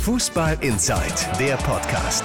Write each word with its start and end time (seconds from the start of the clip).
Fußball 0.00 0.56
Inside, 0.62 1.36
der 1.38 1.56
Podcast. 1.58 2.24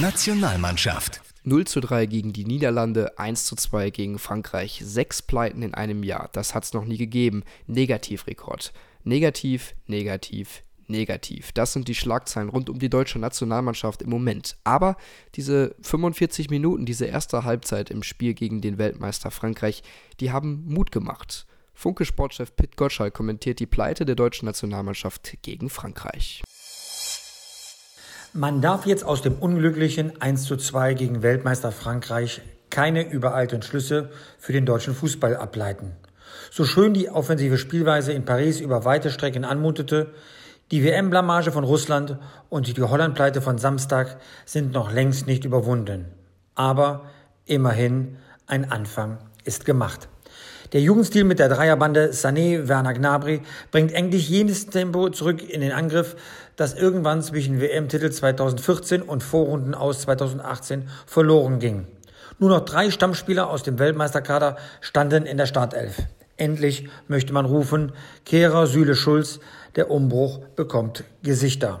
Nationalmannschaft. 0.00 1.20
0 1.42 1.66
zu 1.66 1.80
3 1.80 2.06
gegen 2.06 2.32
die 2.32 2.44
Niederlande, 2.44 3.18
1 3.18 3.44
zu 3.44 3.56
2 3.56 3.90
gegen 3.90 4.20
Frankreich. 4.20 4.80
Sechs 4.84 5.20
Pleiten 5.20 5.62
in 5.62 5.74
einem 5.74 6.04
Jahr. 6.04 6.30
Das 6.32 6.54
hat 6.54 6.62
es 6.62 6.72
noch 6.72 6.84
nie 6.84 6.96
gegeben. 6.96 7.42
Negativrekord. 7.66 8.72
Negativ, 9.02 9.74
negativ, 9.88 10.62
negativ. 10.86 11.50
Das 11.50 11.72
sind 11.72 11.88
die 11.88 11.96
Schlagzeilen 11.96 12.50
rund 12.50 12.70
um 12.70 12.78
die 12.78 12.88
deutsche 12.88 13.18
Nationalmannschaft 13.18 14.00
im 14.02 14.10
Moment. 14.10 14.56
Aber 14.62 14.96
diese 15.34 15.74
45 15.82 16.50
Minuten, 16.50 16.86
diese 16.86 17.06
erste 17.06 17.42
Halbzeit 17.42 17.90
im 17.90 18.04
Spiel 18.04 18.34
gegen 18.34 18.60
den 18.60 18.78
Weltmeister 18.78 19.32
Frankreich, 19.32 19.82
die 20.20 20.30
haben 20.30 20.66
Mut 20.68 20.92
gemacht. 20.92 21.48
Funke-Sportchef 21.78 22.56
Pit 22.56 22.76
Gottschalk 22.76 23.14
kommentiert 23.14 23.60
die 23.60 23.66
Pleite 23.66 24.04
der 24.04 24.16
deutschen 24.16 24.46
Nationalmannschaft 24.46 25.38
gegen 25.42 25.70
Frankreich. 25.70 26.42
Man 28.32 28.60
darf 28.60 28.84
jetzt 28.84 29.04
aus 29.04 29.22
dem 29.22 29.34
unglücklichen 29.34 30.20
1 30.20 30.42
zu 30.42 30.56
2 30.56 30.94
gegen 30.94 31.22
Weltmeister 31.22 31.70
Frankreich 31.70 32.40
keine 32.68 33.08
übereilten 33.08 33.62
Schlüsse 33.62 34.10
für 34.40 34.52
den 34.52 34.66
deutschen 34.66 34.92
Fußball 34.92 35.36
ableiten. 35.36 35.92
So 36.50 36.64
schön 36.64 36.94
die 36.94 37.10
offensive 37.10 37.58
Spielweise 37.58 38.12
in 38.12 38.24
Paris 38.24 38.58
über 38.58 38.84
weite 38.84 39.12
Strecken 39.12 39.44
anmutete, 39.44 40.12
die 40.72 40.82
WM-Blamage 40.82 41.52
von 41.52 41.62
Russland 41.62 42.18
und 42.48 42.76
die 42.76 42.82
Holland-Pleite 42.82 43.40
von 43.40 43.56
Samstag 43.56 44.20
sind 44.46 44.72
noch 44.72 44.92
längst 44.92 45.28
nicht 45.28 45.44
überwunden. 45.44 46.06
Aber 46.56 47.04
immerhin 47.44 48.16
ein 48.48 48.68
Anfang 48.68 49.18
ist 49.44 49.64
gemacht. 49.64 50.08
Der 50.74 50.82
Jugendstil 50.82 51.24
mit 51.24 51.38
der 51.38 51.48
Dreierbande 51.48 52.10
Sané, 52.12 52.68
Werner 52.68 52.92
Gnabry 52.92 53.40
bringt 53.70 53.90
endlich 53.90 54.28
jenes 54.28 54.66
Tempo 54.66 55.08
zurück 55.08 55.42
in 55.42 55.62
den 55.62 55.72
Angriff, 55.72 56.14
das 56.56 56.74
irgendwann 56.74 57.22
zwischen 57.22 57.58
WM-Titel 57.58 58.10
2014 58.10 59.00
und 59.00 59.22
Vorrunden 59.22 59.74
aus 59.74 60.02
2018 60.02 60.90
verloren 61.06 61.58
ging. 61.58 61.86
Nur 62.38 62.50
noch 62.50 62.66
drei 62.66 62.90
Stammspieler 62.90 63.48
aus 63.48 63.62
dem 63.62 63.78
Weltmeisterkader 63.78 64.58
standen 64.82 65.24
in 65.24 65.38
der 65.38 65.46
Startelf. 65.46 66.02
Endlich 66.36 66.86
möchte 67.08 67.32
man 67.32 67.46
rufen, 67.46 67.92
Kehrer 68.26 68.66
Süle 68.66 68.94
Schulz, 68.94 69.40
der 69.74 69.90
Umbruch 69.90 70.40
bekommt 70.54 71.02
Gesichter. 71.22 71.80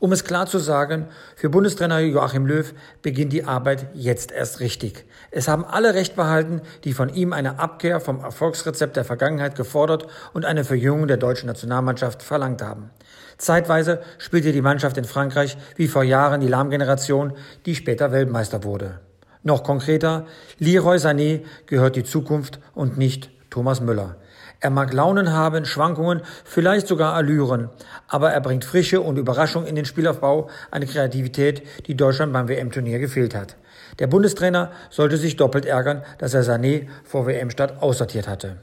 Um 0.00 0.12
es 0.12 0.24
klar 0.24 0.46
zu 0.46 0.58
sagen, 0.58 1.08
für 1.34 1.50
Bundestrainer 1.50 1.98
Joachim 1.98 2.46
Löw 2.46 2.72
beginnt 3.02 3.32
die 3.32 3.44
Arbeit 3.44 3.88
jetzt 3.94 4.30
erst 4.30 4.60
richtig. 4.60 5.04
Es 5.32 5.48
haben 5.48 5.64
alle 5.64 5.94
Recht 5.94 6.14
behalten, 6.14 6.60
die 6.84 6.92
von 6.92 7.08
ihm 7.08 7.32
eine 7.32 7.58
Abkehr 7.58 8.00
vom 8.00 8.20
Erfolgsrezept 8.20 8.96
der 8.96 9.04
Vergangenheit 9.04 9.56
gefordert 9.56 10.06
und 10.32 10.44
eine 10.44 10.64
Verjüngung 10.64 11.08
der 11.08 11.16
deutschen 11.16 11.46
Nationalmannschaft 11.46 12.22
verlangt 12.22 12.62
haben. 12.62 12.90
Zeitweise 13.38 14.00
spielte 14.18 14.52
die 14.52 14.62
Mannschaft 14.62 14.96
in 14.98 15.04
Frankreich 15.04 15.56
wie 15.76 15.88
vor 15.88 16.04
Jahren 16.04 16.40
die 16.40 16.48
Lahmgeneration, 16.48 17.32
die 17.66 17.74
später 17.74 18.12
Weltmeister 18.12 18.62
wurde. 18.62 19.00
Noch 19.42 19.64
konkreter, 19.64 20.26
Leroy 20.58 20.96
Sané 20.98 21.42
gehört 21.66 21.96
die 21.96 22.04
Zukunft 22.04 22.60
und 22.74 22.98
nicht 22.98 23.30
Thomas 23.50 23.80
Müller. 23.80 24.16
Er 24.60 24.70
mag 24.70 24.92
Launen 24.92 25.32
haben, 25.32 25.64
Schwankungen, 25.64 26.22
vielleicht 26.44 26.88
sogar 26.88 27.14
Allüren, 27.14 27.70
aber 28.08 28.32
er 28.32 28.40
bringt 28.40 28.64
Frische 28.64 29.00
und 29.00 29.16
Überraschung 29.16 29.64
in 29.64 29.76
den 29.76 29.84
Spielaufbau, 29.84 30.50
eine 30.72 30.86
Kreativität, 30.86 31.62
die 31.86 31.96
Deutschland 31.96 32.32
beim 32.32 32.48
WM-Turnier 32.48 32.98
gefehlt 32.98 33.36
hat. 33.36 33.56
Der 34.00 34.08
Bundestrainer 34.08 34.72
sollte 34.90 35.16
sich 35.16 35.36
doppelt 35.36 35.64
ärgern, 35.64 36.02
dass 36.18 36.34
er 36.34 36.42
Sané 36.42 36.88
vor 37.04 37.26
WM-Start 37.26 37.80
aussortiert 37.80 38.26
hatte. 38.26 38.56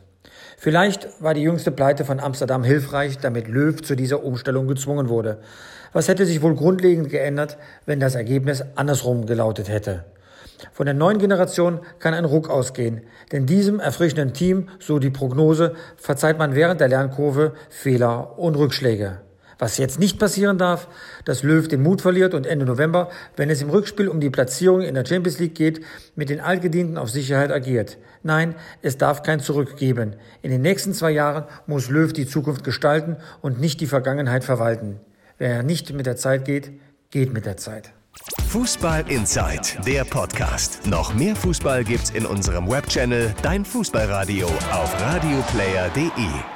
Vielleicht 0.57 1.21
war 1.21 1.33
die 1.33 1.43
jüngste 1.43 1.71
Pleite 1.71 2.03
von 2.03 2.19
Amsterdam 2.19 2.65
hilfreich, 2.65 3.17
damit 3.19 3.47
Löw 3.47 3.81
zu 3.81 3.95
dieser 3.95 4.23
Umstellung 4.23 4.67
gezwungen 4.67 5.07
wurde. 5.07 5.39
Was 5.93 6.09
hätte 6.09 6.25
sich 6.25 6.41
wohl 6.41 6.55
grundlegend 6.55 7.09
geändert, 7.09 7.57
wenn 7.85 8.01
das 8.01 8.15
Ergebnis 8.15 8.63
andersrum 8.75 9.27
gelautet 9.27 9.69
hätte? 9.69 10.03
Von 10.71 10.85
der 10.85 10.95
neuen 10.95 11.19
Generation 11.19 11.79
kann 11.99 12.13
ein 12.13 12.25
Ruck 12.25 12.49
ausgehen, 12.49 13.01
denn 13.31 13.45
diesem 13.45 13.79
erfrischenden 13.79 14.33
Team, 14.33 14.69
so 14.79 14.99
die 14.99 15.09
Prognose, 15.09 15.75
verzeiht 15.97 16.37
man 16.37 16.55
während 16.55 16.81
der 16.81 16.87
Lernkurve 16.87 17.53
Fehler 17.69 18.37
und 18.37 18.55
Rückschläge. 18.55 19.19
Was 19.57 19.77
jetzt 19.77 19.99
nicht 19.99 20.19
passieren 20.19 20.57
darf, 20.57 20.89
dass 21.23 21.43
Löw 21.43 21.65
den 21.67 21.81
Mut 21.81 22.01
verliert 22.01 22.33
und 22.33 22.45
Ende 22.45 22.65
November, 22.65 23.09
wenn 23.37 23.49
es 23.49 23.61
im 23.61 23.69
Rückspiel 23.69 24.09
um 24.09 24.19
die 24.19 24.29
Platzierung 24.29 24.81
in 24.81 24.95
der 24.95 25.05
Champions 25.05 25.39
League 25.39 25.55
geht, 25.55 25.81
mit 26.15 26.29
den 26.29 26.41
Altgedienten 26.41 26.97
auf 26.97 27.09
Sicherheit 27.09 27.51
agiert. 27.51 27.97
Nein, 28.21 28.55
es 28.81 28.97
darf 28.97 29.23
kein 29.23 29.39
Zurück 29.39 29.77
geben. 29.77 30.15
In 30.41 30.51
den 30.51 30.61
nächsten 30.61 30.93
zwei 30.93 31.11
Jahren 31.11 31.45
muss 31.67 31.89
Löw 31.89 32.11
die 32.11 32.27
Zukunft 32.27 32.65
gestalten 32.65 33.15
und 33.41 33.61
nicht 33.61 33.79
die 33.79 33.87
Vergangenheit 33.87 34.43
verwalten. 34.43 34.99
Wer 35.37 35.63
nicht 35.63 35.93
mit 35.93 36.05
der 36.05 36.17
Zeit 36.17 36.43
geht, 36.43 36.71
geht 37.11 37.33
mit 37.33 37.45
der 37.45 37.55
Zeit. 37.55 37.93
Fußball 38.47 39.09
Inside, 39.09 39.83
der 39.85 40.05
Podcast. 40.05 40.87
Noch 40.87 41.13
mehr 41.13 41.35
Fußball 41.35 41.83
gibt's 41.83 42.11
in 42.11 42.25
unserem 42.25 42.69
Webchannel 42.69 43.33
Dein 43.41 43.65
Fußballradio 43.65 44.47
auf 44.47 45.01
radioplayer.de. 45.01 46.54